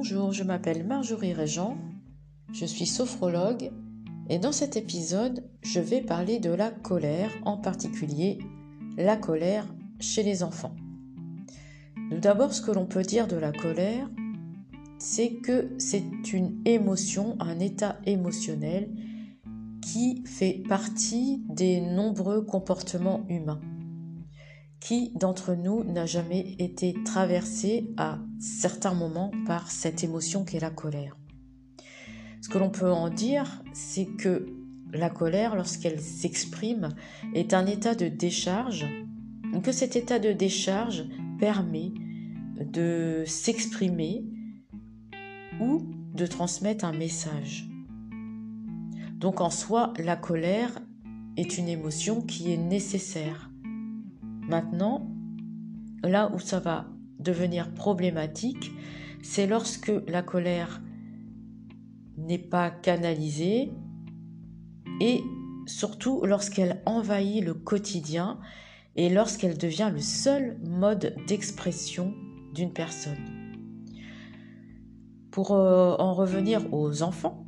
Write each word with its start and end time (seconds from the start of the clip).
Bonjour, 0.00 0.30
je 0.32 0.44
m'appelle 0.44 0.86
Marjorie 0.86 1.32
Régent, 1.32 1.76
je 2.52 2.64
suis 2.64 2.86
sophrologue 2.86 3.72
et 4.30 4.38
dans 4.38 4.52
cet 4.52 4.76
épisode, 4.76 5.42
je 5.62 5.80
vais 5.80 6.02
parler 6.02 6.38
de 6.38 6.52
la 6.52 6.70
colère, 6.70 7.32
en 7.44 7.56
particulier 7.56 8.38
la 8.96 9.16
colère 9.16 9.66
chez 9.98 10.22
les 10.22 10.44
enfants. 10.44 10.76
Tout 12.12 12.20
d'abord, 12.20 12.54
ce 12.54 12.62
que 12.62 12.70
l'on 12.70 12.86
peut 12.86 13.02
dire 13.02 13.26
de 13.26 13.34
la 13.34 13.50
colère, 13.50 14.08
c'est 15.00 15.32
que 15.32 15.74
c'est 15.78 16.32
une 16.32 16.62
émotion, 16.64 17.36
un 17.40 17.58
état 17.58 17.98
émotionnel 18.06 18.94
qui 19.82 20.22
fait 20.26 20.62
partie 20.68 21.42
des 21.48 21.80
nombreux 21.80 22.42
comportements 22.42 23.26
humains. 23.28 23.60
Qui 24.80 25.10
d'entre 25.16 25.54
nous 25.54 25.82
n'a 25.84 26.06
jamais 26.06 26.54
été 26.58 26.94
traversé 27.04 27.90
à 27.96 28.18
certains 28.38 28.94
moments 28.94 29.32
par 29.46 29.70
cette 29.70 30.04
émotion 30.04 30.44
qu'est 30.44 30.60
la 30.60 30.70
colère? 30.70 31.16
Ce 32.40 32.48
que 32.48 32.58
l'on 32.58 32.70
peut 32.70 32.90
en 32.90 33.10
dire, 33.10 33.62
c'est 33.72 34.06
que 34.06 34.46
la 34.92 35.10
colère, 35.10 35.56
lorsqu'elle 35.56 36.00
s'exprime, 36.00 36.90
est 37.34 37.52
un 37.52 37.66
état 37.66 37.94
de 37.94 38.08
décharge, 38.08 38.86
que 39.62 39.72
cet 39.72 39.96
état 39.96 40.18
de 40.18 40.32
décharge 40.32 41.04
permet 41.38 41.92
de 42.60 43.24
s'exprimer 43.26 44.24
ou 45.60 45.82
de 46.14 46.26
transmettre 46.26 46.84
un 46.84 46.92
message. 46.92 47.68
Donc 49.16 49.40
en 49.40 49.50
soi, 49.50 49.92
la 49.98 50.16
colère 50.16 50.78
est 51.36 51.58
une 51.58 51.68
émotion 51.68 52.20
qui 52.20 52.52
est 52.52 52.56
nécessaire. 52.56 53.47
Maintenant, 54.48 55.06
là 56.02 56.30
où 56.34 56.38
ça 56.38 56.58
va 56.58 56.86
devenir 57.18 57.72
problématique, 57.74 58.72
c'est 59.22 59.46
lorsque 59.46 59.92
la 60.06 60.22
colère 60.22 60.80
n'est 62.16 62.38
pas 62.38 62.70
canalisée 62.70 63.70
et 65.00 65.22
surtout 65.66 66.24
lorsqu'elle 66.24 66.82
envahit 66.86 67.44
le 67.44 67.54
quotidien 67.54 68.38
et 68.96 69.08
lorsqu'elle 69.10 69.58
devient 69.58 69.90
le 69.92 70.00
seul 70.00 70.58
mode 70.64 71.14
d'expression 71.26 72.14
d'une 72.54 72.72
personne. 72.72 73.18
Pour 75.30 75.52
euh, 75.52 75.94
en 75.98 76.14
revenir 76.14 76.72
aux 76.72 77.02
enfants, 77.02 77.46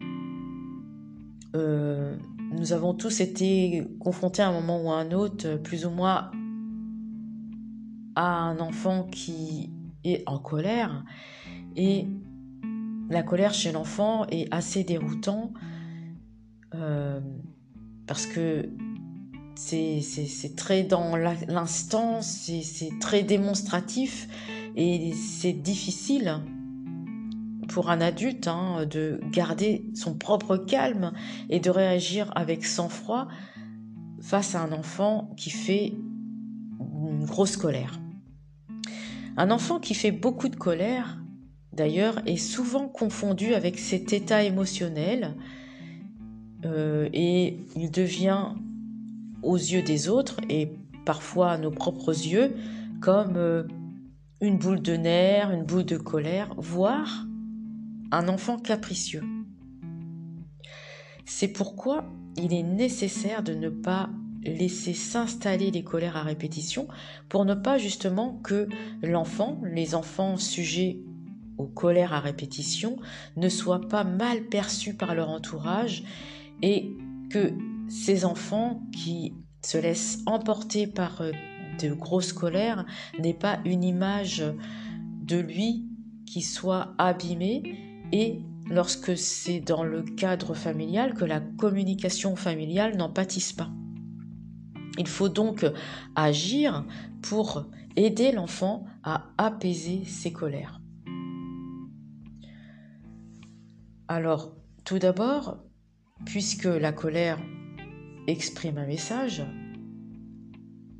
euh, 1.56 2.16
nous 2.52 2.72
avons 2.72 2.94
tous 2.94 3.20
été 3.20 3.86
confrontés 3.98 4.42
à 4.42 4.48
un 4.48 4.52
moment 4.52 4.82
ou 4.82 4.90
à 4.90 4.96
un 4.96 5.12
autre, 5.12 5.56
plus 5.56 5.86
ou 5.86 5.90
moins, 5.90 6.30
à 8.20 8.34
un 8.34 8.60
enfant 8.60 9.04
qui 9.04 9.70
est 10.04 10.22
en 10.26 10.38
colère. 10.38 11.04
Et 11.76 12.06
la 13.08 13.22
colère 13.22 13.54
chez 13.54 13.72
l'enfant 13.72 14.26
est 14.30 14.52
assez 14.52 14.84
déroutant 14.84 15.52
euh, 16.74 17.20
parce 18.06 18.26
que 18.26 18.68
c'est 19.56 20.54
très 20.56 20.82
dans 20.82 21.16
l'instant, 21.16 22.22
c'est 22.22 22.90
très 23.00 23.22
démonstratif 23.22 24.28
et 24.76 25.12
c'est 25.12 25.52
difficile 25.52 26.40
pour 27.68 27.90
un 27.90 28.00
adulte 28.00 28.48
hein, 28.48 28.86
de 28.86 29.20
garder 29.32 29.84
son 29.94 30.14
propre 30.14 30.56
calme 30.56 31.12
et 31.50 31.60
de 31.60 31.70
réagir 31.70 32.32
avec 32.34 32.64
sang-froid 32.64 33.28
face 34.20 34.54
à 34.54 34.62
un 34.62 34.72
enfant 34.72 35.30
qui 35.36 35.50
fait 35.50 35.94
une 36.80 37.26
grosse 37.26 37.56
colère. 37.56 38.00
Un 39.40 39.50
enfant 39.50 39.80
qui 39.80 39.94
fait 39.94 40.12
beaucoup 40.12 40.50
de 40.50 40.56
colère, 40.56 41.16
d'ailleurs, 41.72 42.20
est 42.26 42.36
souvent 42.36 42.88
confondu 42.88 43.54
avec 43.54 43.78
cet 43.78 44.12
état 44.12 44.44
émotionnel 44.44 45.34
euh, 46.66 47.08
et 47.14 47.56
il 47.74 47.90
devient 47.90 48.48
aux 49.42 49.56
yeux 49.56 49.80
des 49.80 50.10
autres 50.10 50.36
et 50.50 50.76
parfois 51.06 51.52
à 51.52 51.56
nos 51.56 51.70
propres 51.70 52.10
yeux 52.10 52.54
comme 53.00 53.38
euh, 53.38 53.62
une 54.42 54.58
boule 54.58 54.82
de 54.82 54.92
nerfs, 54.92 55.52
une 55.52 55.64
boule 55.64 55.86
de 55.86 55.96
colère, 55.96 56.54
voire 56.58 57.26
un 58.12 58.28
enfant 58.28 58.58
capricieux. 58.58 59.22
C'est 61.24 61.48
pourquoi 61.48 62.04
il 62.36 62.52
est 62.52 62.62
nécessaire 62.62 63.42
de 63.42 63.54
ne 63.54 63.70
pas 63.70 64.10
laisser 64.42 64.94
s'installer 64.94 65.70
les 65.70 65.82
colères 65.84 66.16
à 66.16 66.22
répétition 66.22 66.88
pour 67.28 67.44
ne 67.44 67.54
pas 67.54 67.78
justement 67.78 68.40
que 68.42 68.68
l'enfant, 69.02 69.60
les 69.64 69.94
enfants 69.94 70.36
sujets 70.36 71.00
aux 71.58 71.66
colères 71.66 72.14
à 72.14 72.20
répétition, 72.20 72.96
ne 73.36 73.48
soient 73.48 73.86
pas 73.88 74.04
mal 74.04 74.44
perçus 74.44 74.94
par 74.94 75.14
leur 75.14 75.28
entourage 75.28 76.04
et 76.62 76.96
que 77.30 77.52
ces 77.88 78.24
enfants 78.24 78.82
qui 78.92 79.34
se 79.62 79.76
laissent 79.76 80.20
emporter 80.26 80.86
par 80.86 81.20
euh, 81.20 81.32
de 81.80 81.92
grosses 81.92 82.32
colères 82.32 82.86
n'aient 83.18 83.34
pas 83.34 83.60
une 83.64 83.84
image 83.84 84.42
de 85.22 85.36
lui 85.36 85.86
qui 86.26 86.42
soit 86.42 86.94
abîmée 86.98 87.62
et 88.12 88.40
lorsque 88.68 89.16
c'est 89.16 89.60
dans 89.60 89.84
le 89.84 90.02
cadre 90.02 90.54
familial 90.54 91.14
que 91.14 91.24
la 91.24 91.40
communication 91.40 92.36
familiale 92.36 92.96
n'en 92.96 93.10
pâtisse 93.10 93.52
pas. 93.52 93.70
Il 94.98 95.06
faut 95.06 95.28
donc 95.28 95.64
agir 96.14 96.84
pour 97.22 97.66
aider 97.96 98.32
l'enfant 98.32 98.86
à 99.02 99.30
apaiser 99.38 100.04
ses 100.04 100.32
colères. 100.32 100.80
Alors, 104.08 104.56
tout 104.84 104.98
d'abord, 104.98 105.58
puisque 106.24 106.64
la 106.64 106.92
colère 106.92 107.38
exprime 108.26 108.78
un 108.78 108.86
message, 108.86 109.42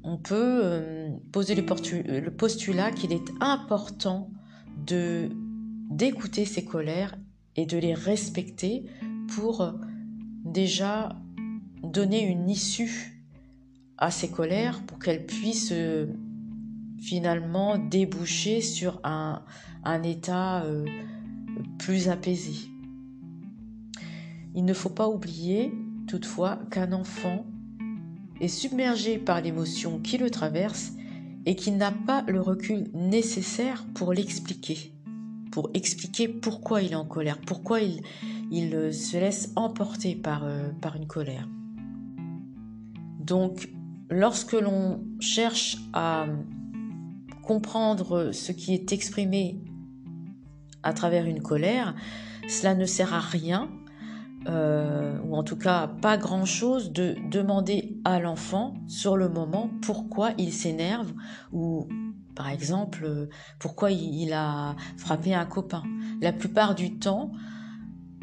on 0.02 0.16
peut 0.16 0.60
euh, 0.64 1.10
poser 1.32 1.54
le 1.54 2.30
postulat 2.30 2.90
qu'il 2.92 3.12
est 3.12 3.30
important 3.40 4.30
d'écouter 4.76 6.44
ses 6.44 6.64
colères 6.64 7.16
et 7.56 7.66
de 7.66 7.78
les 7.78 7.94
respecter 7.94 8.84
pour 9.34 9.74
déjà 10.44 11.16
donner 11.82 12.22
une 12.22 12.48
issue 12.48 13.19
à 14.00 14.10
ces 14.10 14.30
colères 14.30 14.82
pour 14.86 14.98
qu'elles 14.98 15.26
puissent 15.26 15.72
euh, 15.72 16.06
finalement 16.98 17.78
déboucher 17.78 18.62
sur 18.62 18.98
un, 19.04 19.42
état 20.02 20.64
euh, 20.64 20.86
plus 21.78 22.08
apaisé. 22.08 22.70
Il 24.54 24.64
ne 24.64 24.74
faut 24.74 24.90
pas 24.90 25.08
oublier 25.08 25.72
toutefois 26.08 26.58
qu'un 26.70 26.92
enfant 26.92 27.46
est 28.40 28.48
submergé 28.48 29.18
par 29.18 29.42
l'émotion 29.42 30.00
qui 30.00 30.18
le 30.18 30.30
traverse 30.30 30.92
et 31.46 31.54
qu'il 31.54 31.76
n'a 31.76 31.92
pas 31.92 32.24
le 32.26 32.40
recul 32.40 32.90
nécessaire 32.94 33.84
pour 33.94 34.12
l'expliquer 34.12 34.94
pour 35.52 35.68
expliquer 35.74 36.28
pourquoi 36.28 36.80
il 36.80 36.92
est 36.92 36.96
en 36.96 37.04
colère, 37.04 37.40
pourquoi 37.44 37.80
il, 37.80 38.02
il 38.52 38.72
euh, 38.72 38.92
se 38.92 39.16
laisse 39.16 39.50
emporter 39.56 40.14
par, 40.14 40.44
par 40.80 40.94
une 40.94 41.08
colère. 41.08 41.48
Donc, 43.18 43.68
lorsque 44.10 44.52
l'on 44.52 45.02
cherche 45.20 45.78
à 45.92 46.26
comprendre 47.42 48.32
ce 48.32 48.52
qui 48.52 48.74
est 48.74 48.92
exprimé 48.92 49.60
à 50.82 50.92
travers 50.92 51.26
une 51.26 51.42
colère, 51.42 51.94
cela 52.48 52.74
ne 52.74 52.84
sert 52.84 53.14
à 53.14 53.20
rien, 53.20 53.70
euh, 54.48 55.18
ou 55.24 55.36
en 55.36 55.42
tout 55.42 55.56
cas 55.56 55.88
pas 55.88 56.16
grand-chose, 56.16 56.92
de 56.92 57.14
demander 57.30 57.98
à 58.04 58.18
l'enfant 58.18 58.74
sur 58.88 59.16
le 59.16 59.28
moment 59.28 59.70
pourquoi 59.82 60.30
il 60.38 60.52
s'énerve 60.52 61.12
ou 61.52 61.86
par 62.34 62.48
exemple, 62.48 63.28
pourquoi 63.58 63.90
il 63.90 64.32
a 64.32 64.74
frappé 64.96 65.34
un 65.34 65.44
copain. 65.44 65.82
La 66.22 66.32
plupart 66.32 66.74
du 66.74 66.98
temps, 66.98 67.32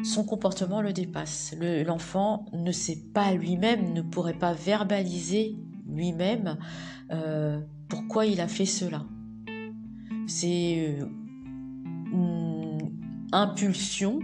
son 0.02 0.24
comportement 0.24 0.82
le 0.82 0.92
dépasse. 0.92 1.54
L'enfant 1.60 2.46
ne 2.52 2.72
sait 2.72 2.98
pas 3.14 3.32
lui-même, 3.32 3.92
ne 3.92 4.02
pourrait 4.02 4.38
pas 4.38 4.54
verbaliser 4.54 5.56
lui-même 5.88 6.58
euh, 7.10 7.60
pourquoi 7.88 8.26
il 8.26 8.40
a 8.40 8.48
fait 8.48 8.66
cela. 8.66 9.04
C'est 10.26 10.98
euh, 11.00 11.06
une 12.12 12.92
impulsion 13.32 14.20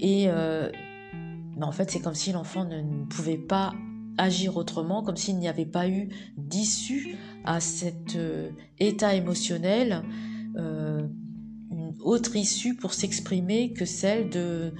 et 0.00 0.28
en 0.30 1.72
fait 1.72 1.90
c'est 1.90 2.00
comme 2.00 2.14
si 2.14 2.32
l'enfant 2.32 2.64
ne 2.64 3.04
pouvait 3.04 3.38
pas 3.38 3.72
agir 4.18 4.56
autrement, 4.56 5.02
comme 5.02 5.16
s'il 5.16 5.38
n'y 5.38 5.48
avait 5.48 5.66
pas 5.66 5.88
eu 5.88 6.08
d'issue 6.36 7.16
à 7.44 7.60
cet 7.60 8.16
euh, 8.16 8.50
état 8.78 9.14
émotionnel, 9.14 10.02
euh, 10.56 11.06
une 11.70 11.94
autre 12.00 12.36
issue 12.36 12.76
pour 12.76 12.94
s'exprimer 12.94 13.72
que 13.72 13.84
celle 13.84 14.28
de, 14.28 14.72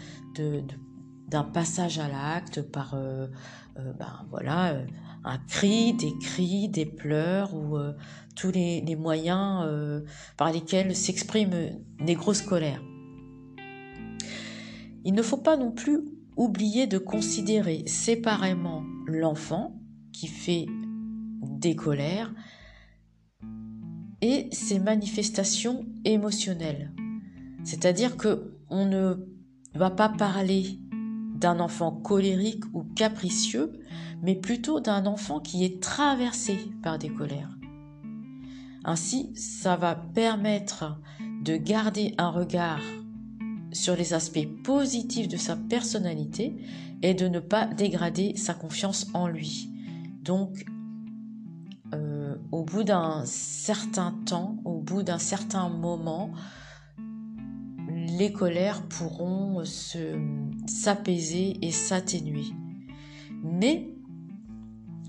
d'un 1.29 1.45
passage 1.45 1.99
à 1.99 2.09
l'acte 2.09 2.63
par 2.63 2.95
euh, 2.95 3.29
ben, 3.77 4.27
voilà 4.31 4.77
un 5.25 5.39
cri, 5.39 5.95
des 5.95 6.13
cris, 6.19 6.69
des 6.69 6.87
pleurs 6.87 7.55
ou 7.55 7.79
tous 8.35 8.51
les, 8.51 8.97
moyens 8.97 9.67
par 10.37 10.53
lesquels 10.53 10.97
s'expriment 10.97 11.71
des 12.01 12.15
grosses 12.15 12.43
colères. 12.43 12.83
Il 15.05 15.15
ne 15.15 15.23
faut 15.23 15.37
pas 15.37 15.57
non 15.57 15.73
plus 15.73 16.01
oublier 16.37 16.87
de 16.87 16.99
considérer 16.99 17.85
séparément 17.87 18.85
l'enfant 19.07 19.81
qui 20.13 20.29
fait 20.29 20.67
des 21.43 21.75
colères 21.75 22.33
et 24.21 24.49
ses 24.53 24.79
manifestations 24.79 25.85
émotionnelles. 26.05 26.93
C'est-à-dire 27.65 28.17
que 28.17 28.57
on 28.71 28.87
ne 28.87 29.15
va 29.75 29.91
pas 29.91 30.09
parler 30.09 30.79
d'un 31.43 31.59
enfant 31.59 31.91
colérique 31.91 32.65
ou 32.73 32.85
capricieux, 32.85 33.73
mais 34.23 34.37
plutôt 34.37 34.79
d'un 34.79 35.07
enfant 35.07 35.41
qui 35.41 35.65
est 35.65 35.83
traversé 35.83 36.57
par 36.83 36.99
des 36.99 37.09
colères. 37.09 37.59
Ainsi, 38.85 39.33
ça 39.35 39.75
va 39.77 39.97
permettre 39.97 41.01
de 41.43 41.57
garder 41.57 42.15
un 42.19 42.31
regard 42.31 42.81
sur 43.73 43.97
les 43.97 44.15
aspects 44.15 44.47
positifs 44.63 45.29
de 45.29 45.37
sa 45.37 45.57
personnalité 45.57 46.55
et 47.03 47.15
de 47.15 47.27
ne 47.27 47.41
pas 47.41 47.67
dégrader 47.67 48.37
sa 48.37 48.55
confiance 48.55 49.09
en 49.13 49.27
lui. 49.27 49.69
Donc, 50.23 50.65
euh, 51.93 52.37
au 52.53 52.63
bout 52.63 52.85
d'un 52.85 53.25
certain 53.25 54.13
temps, 54.27 54.59
au 54.65 54.79
bout 54.79 55.03
d'un 55.03 55.19
certain 55.19 55.69
moment, 55.69 56.31
les 58.19 58.33
colères 58.33 58.83
pourront 58.83 59.63
s'apaiser 60.67 61.59
et 61.63 61.71
s'atténuer. 61.71 62.45
Mais, 63.43 63.95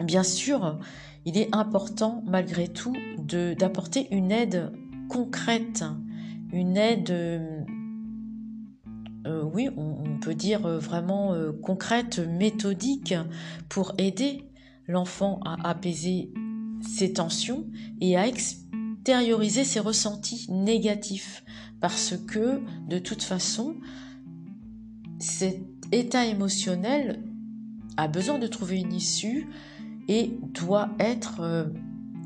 bien 0.04 0.24
sûr, 0.24 0.80
il 1.26 1.38
est 1.38 1.54
important 1.54 2.24
malgré 2.26 2.68
tout 2.68 2.96
d'apporter 3.18 4.08
une 4.12 4.32
aide 4.32 4.72
concrète, 5.10 5.84
une 6.52 6.78
aide, 6.78 7.12
euh, 9.26 9.44
oui, 9.54 9.70
on, 9.76 10.20
peut 10.20 10.36
dire 10.36 10.62
vraiment 10.62 11.34
euh, 11.34 11.52
concrète, 11.52 12.20
méthodique, 12.20 13.14
pour 13.70 13.94
aider 13.98 14.50
l'enfant 14.88 15.40
à 15.46 15.70
apaiser 15.70 16.32
ses 16.82 17.14
tensions 17.14 17.66
et 18.02 18.18
à 18.18 18.28
extérioriser 19.04 19.66
ses 19.66 19.82
ressentis 19.82 20.50
négatifs. 20.50 21.44
Parce 21.82 22.16
que, 22.16 22.62
de 22.88 23.00
toute 23.00 23.22
façon, 23.22 23.76
cet 25.20 25.60
état 25.92 26.26
émotionnel 26.26 27.22
a 27.98 28.08
besoin 28.08 28.40
de 28.40 28.48
trouver 28.48 28.80
une 28.80 28.94
issue 28.94 29.50
et 30.08 30.32
doit 30.54 30.90
être 31.00 31.70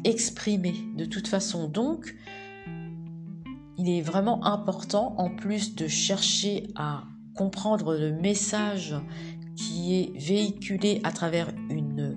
exprimé 0.03 0.75
de 0.95 1.05
toute 1.05 1.27
façon. 1.27 1.67
Donc, 1.67 2.15
il 3.79 3.89
est 3.89 4.01
vraiment 4.01 4.45
important, 4.45 5.15
en 5.17 5.31
plus 5.31 5.73
de 5.73 5.87
chercher 5.87 6.67
à 6.75 7.05
comprendre 7.33 7.97
le 7.97 8.11
message 8.11 8.95
qui 9.55 9.95
est 9.95 10.15
véhiculé 10.15 11.01
à 11.03 11.11
travers 11.11 11.51
une 11.71 12.16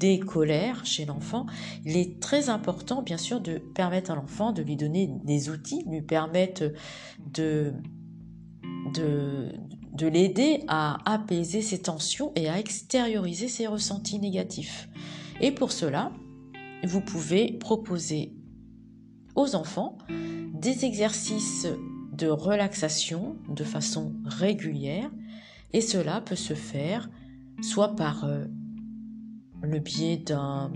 des 0.00 0.18
colères 0.18 0.84
chez 0.84 1.04
l'enfant, 1.04 1.46
il 1.84 1.96
est 1.96 2.20
très 2.20 2.48
important, 2.48 3.02
bien 3.02 3.18
sûr, 3.18 3.40
de 3.40 3.58
permettre 3.58 4.10
à 4.10 4.14
l'enfant 4.14 4.50
de 4.50 4.62
lui 4.62 4.76
donner 4.76 5.10
des 5.24 5.50
outils, 5.50 5.84
lui 5.86 6.00
permettre 6.00 6.72
de, 7.32 7.74
de, 8.94 9.52
de 9.92 10.06
l'aider 10.06 10.64
à 10.68 10.98
apaiser 11.04 11.60
ses 11.60 11.82
tensions 11.82 12.32
et 12.34 12.48
à 12.48 12.58
extérioriser 12.58 13.46
ses 13.46 13.66
ressentis 13.66 14.18
négatifs. 14.18 14.88
Et 15.42 15.52
pour 15.52 15.70
cela, 15.70 16.10
vous 16.84 17.02
pouvez 17.02 17.52
proposer 17.52 18.32
aux 19.34 19.54
enfants 19.54 19.98
des 20.54 20.86
exercices 20.86 21.68
de 22.12 22.26
relaxation 22.26 23.36
de 23.48 23.64
façon 23.64 24.14
régulière 24.24 25.10
et 25.72 25.80
cela 25.80 26.20
peut 26.20 26.36
se 26.36 26.54
faire 26.54 27.10
soit 27.62 27.94
par 27.96 28.24
euh, 28.24 28.46
le 29.62 29.78
biais 29.78 30.16
d'un 30.16 30.72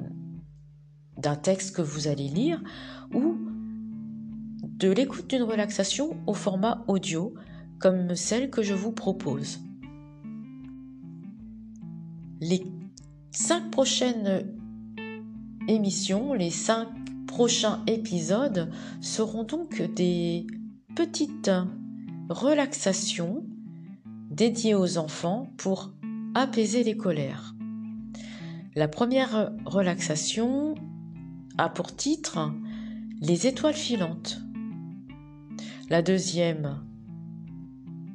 d'un 1.17 1.37
texte 1.37 1.77
que 1.77 1.83
vous 1.83 2.09
allez 2.09 2.29
lire 2.29 2.61
ou 3.13 3.37
de 4.63 4.91
l'écoute 4.91 5.31
d'une 5.31 5.45
relaxation 5.45 6.17
au 6.27 6.35
format 6.35 6.85
audio 6.89 7.35
comme 7.79 8.15
celle 8.15 8.51
que 8.51 8.63
je 8.63 8.75
vous 8.75 8.93
propose. 8.93 9.61
Les 12.41 12.67
cinq 13.31 13.71
prochaines 13.71 14.45
émissions, 15.69 16.35
les 16.35 16.51
cinq 16.51 16.89
prochains 17.27 17.83
épisodes 17.87 18.71
seront 19.01 19.45
donc 19.45 19.81
des 19.95 20.47
petites 20.95 21.51
relaxations 22.29 23.45
dédiées 24.31 24.75
aux 24.75 24.99
enfants 24.99 25.49
pour 25.57 25.93
apaiser 26.35 26.83
les 26.83 26.97
colères. 26.97 27.54
La 28.77 28.89
première 28.89 29.53
relaxation 29.67 30.75
a 31.59 31.69
pour 31.69 31.95
titre 31.95 32.51
Les 33.21 33.47
étoiles 33.47 33.73
filantes. 33.73 34.41
La 35.91 36.03
deuxième 36.03 36.81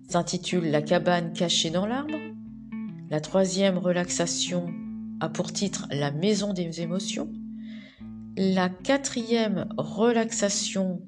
s'intitule 0.09 0.69
La 0.69 0.81
cabane 0.81 1.31
cachée 1.31 1.69
dans 1.69 1.85
l'arbre. 1.85 2.17
La 3.09 3.21
troisième 3.21 3.77
relaxation 3.77 4.67
a 5.21 5.29
pour 5.29 5.53
titre 5.53 5.87
La 5.91 6.11
maison 6.11 6.51
des 6.51 6.81
émotions. 6.81 7.31
La 8.35 8.67
quatrième 8.67 9.65
relaxation 9.77 11.01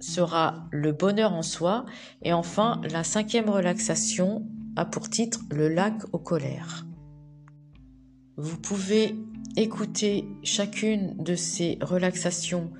sera 0.00 0.66
le 0.72 0.90
bonheur 0.90 1.34
en 1.34 1.42
soi. 1.42 1.86
Et 2.22 2.32
enfin, 2.32 2.80
la 2.90 3.04
cinquième 3.04 3.48
relaxation 3.48 4.44
a 4.74 4.84
pour 4.84 5.08
titre 5.08 5.38
le 5.52 5.68
lac 5.68 6.02
aux 6.12 6.18
colères. 6.18 6.84
Vous 8.42 8.56
pouvez 8.56 9.16
écouter 9.58 10.24
chacune 10.42 11.14
de 11.22 11.34
ces 11.34 11.76
relaxations 11.82 12.70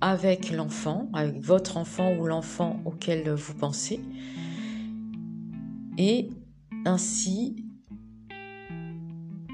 avec 0.00 0.50
l'enfant, 0.50 1.10
avec 1.12 1.38
votre 1.38 1.76
enfant 1.76 2.16
ou 2.16 2.26
l'enfant 2.26 2.80
auquel 2.86 3.30
vous 3.30 3.52
pensez. 3.52 4.00
Et 5.98 6.30
ainsi 6.86 7.56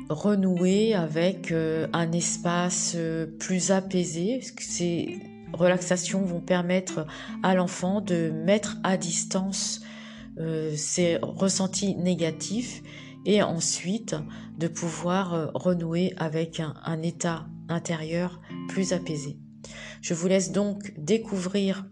renouer 0.08 0.94
avec 0.94 1.50
euh, 1.50 1.88
un 1.92 2.12
espace 2.12 2.92
euh, 2.94 3.26
plus 3.26 3.72
apaisé. 3.72 4.40
Ces 4.60 5.18
relaxations 5.52 6.22
vont 6.22 6.40
permettre 6.40 7.04
à 7.42 7.56
l'enfant 7.56 8.00
de 8.00 8.30
mettre 8.30 8.76
à 8.84 8.96
distance 8.96 9.80
euh, 10.38 10.76
ses 10.76 11.16
ressentis 11.16 11.96
négatifs 11.96 12.80
et 13.28 13.42
ensuite 13.42 14.16
de 14.58 14.66
pouvoir 14.66 15.52
renouer 15.54 16.14
avec 16.16 16.60
un, 16.60 16.74
un 16.82 17.02
état 17.02 17.46
intérieur 17.68 18.40
plus 18.68 18.92
apaisé. 18.92 19.38
Je 20.00 20.14
vous 20.14 20.28
laisse 20.28 20.50
donc 20.50 20.94
découvrir 20.96 21.86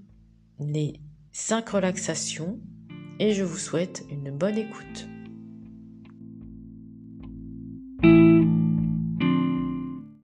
les 0.59 0.95
cinq 1.33 1.69
relaxations 1.69 2.59
et 3.21 3.35
je 3.35 3.45
vous 3.45 3.59
souhaite 3.59 4.03
une 4.11 4.31
bonne 4.31 4.57
écoute. 4.57 5.07